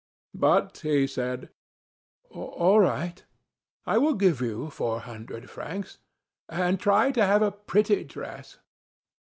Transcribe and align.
But 0.33 0.77
he 0.79 1.05
said: 1.05 1.49
"All 2.31 2.79
right. 2.79 3.23
I 3.85 3.99
will 3.99 4.15
give 4.15 4.41
you 4.41 4.71
four 4.71 5.01
hundred 5.01 5.47
francs. 5.47 5.99
And 6.49 6.79
try 6.79 7.11
to 7.11 7.23
have 7.23 7.43
a 7.43 7.51
pretty 7.51 8.03
dress." 8.03 8.57